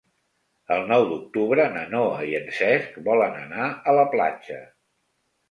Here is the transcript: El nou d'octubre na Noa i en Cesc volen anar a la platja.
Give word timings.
El 0.75 0.79
nou 0.91 1.03
d'octubre 1.11 1.65
na 1.75 1.83
Noa 1.91 2.23
i 2.31 2.33
en 2.39 2.49
Cesc 2.61 2.97
volen 3.09 3.37
anar 3.43 3.69
a 3.71 3.95
la 4.01 4.09
platja. 4.17 4.61